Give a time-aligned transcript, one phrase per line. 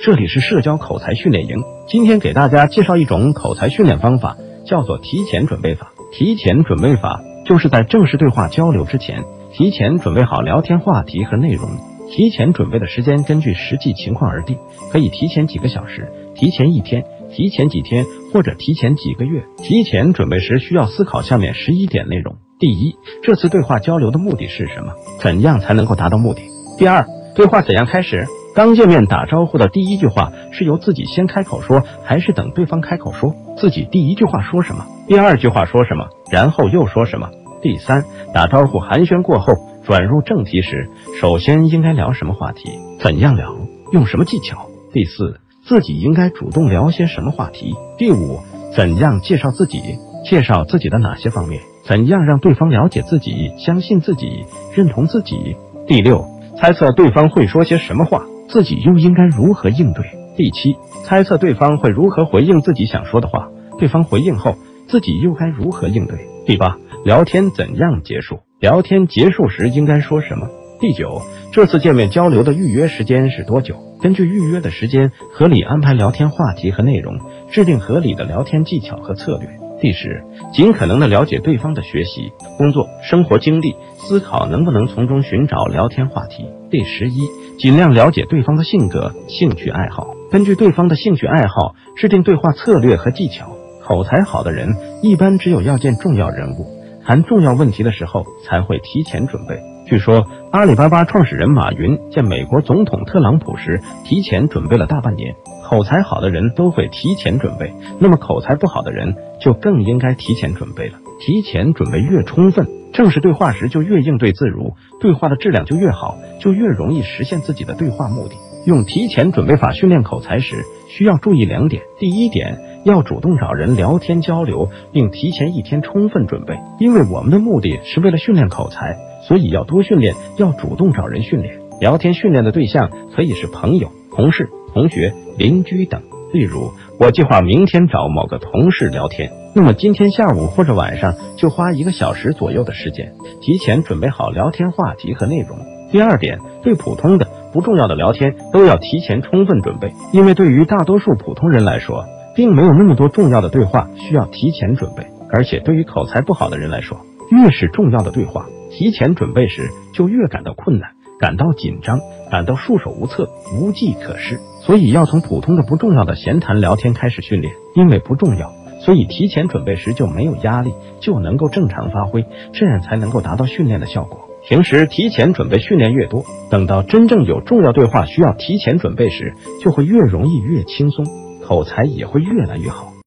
[0.00, 1.56] 这里是社交口才训练营。
[1.88, 5.92] 今天给大家介绍一种口才训练方法，叫做提前准备法。
[6.12, 11.68] 提前准备法就是在正式对话交流之前，提前准备好聊天话题和内容。
[12.10, 14.58] 提前准备的时间根据实际情况而定，
[14.90, 19.44] 可以提前几个小时，提前一天，提前几天，或者提前几个月。
[19.58, 24.92] 提前准备时需要思考下面十一点内容：第一，这次对话交流的目的是什么？
[25.20, 26.40] 怎样才能够达到目的？
[26.78, 28.26] 第二，对话怎样开始？
[28.58, 33.32] 刚见面打招呼的第一句话是由自己先开口说，还是等对方开口说？
[33.56, 34.84] 自己第一句话说什么？
[35.06, 36.08] 第二句话说什么？
[36.28, 37.30] 然后又说什么？
[37.62, 38.04] 第三，
[38.34, 39.52] 打招呼寒暄过后，
[39.84, 40.90] 转入正题时，
[41.20, 42.68] 首先应该聊什么话题？
[42.98, 43.54] 怎样聊？
[43.92, 44.66] 用什么技巧？
[44.92, 47.76] 第四，自己应该主动聊些什么话题？
[47.96, 48.40] 第五，
[48.74, 49.80] 怎样介绍自己？
[50.28, 51.62] 介绍自己的哪些方面？
[51.84, 54.44] 怎样让对方了解自己、相信自己、
[54.74, 55.56] 认同自己？
[55.86, 56.24] 第六，
[56.56, 58.24] 猜测对方会说些什么话？
[58.48, 60.04] 自己又应该如何应对？
[60.36, 64.54] 第七，猜测对方会如何回应自己想说的话，对方回应后，
[64.88, 66.18] 自己又该如何应对？
[66.46, 68.40] 第八，聊天怎样结束？
[68.60, 70.48] 聊天结束时应该说什么？
[70.80, 71.20] 第九，
[71.52, 73.76] 这次见面交流的预约时间是多久？
[74.00, 77.18] 根据预约的时间，合理安排聊天话题和内容，
[77.50, 79.67] 制定合理的聊天技巧和策略。
[79.80, 86.46] 第十，尽可能的了解对方的学习、工作、生活经历，思考能不能从中寻找聊天话题。
[86.70, 93.56] 第十一，尽量了解对方的性格、兴趣爱好，根据对方的兴趣爱好制定对话策略和技巧。
[93.82, 96.66] 口才好的人，一般只有要见重要人物、
[97.06, 99.77] 谈重要问题的时候，才会提前准备。
[99.88, 105.34] 据说，阿里巴巴创始人马云见美国总统特朗普时，提前准备了大半年。
[105.64, 110.98] 口才好的人都会提前准备，那么口才不好的人就更应该提前准备了。
[111.20, 118.34] 提前准备越充分，正式对话时就越应对自如，对话的质量就越好，就越容易实现自己的对话目的。
[118.66, 128.96] 用提前准备法训练口才时，需要注意两点：第一点，要主动找人聊天交流，并提前一天充分准备，因为我们的目的是为了训练口才，
[129.28, 131.60] 所以要多训练，要主动找人训练。
[131.80, 134.48] 聊天训练的对象可以是朋友、同事。
[134.74, 145.58] 同学、邻居等，例如我计划明天找某个同事聊天，那么今天下午或者晚上就花一个小时左右的时间，提前准备好聊天话题和内容。
[145.90, 152.04] 第二点，对普通的、不重要的聊天都要提前充分准备，因为对于大多数普通人来说，
[152.38, 157.00] 并没有那么多重要的对话需要提前准备，而且对于口才不好的人来说，
[157.32, 160.90] 越是重要的对话，提前准备时就越感到困难。
[161.18, 161.98] 感到紧张，
[162.30, 167.52] 感到束手无策，无计可施，所以要从普通的、不重要的闲谈聊天开始训练。
[167.74, 174.28] 因为不重要，所以提前准备时就没有压力，就能够正常发挥，这样才能够达到训练的效果。
[174.48, 181.04] 平时提前准备训练越多，等到真正有重要对话需要提前准备时，就会越容易越轻松，
[181.48, 182.97] 口才也会越来越好。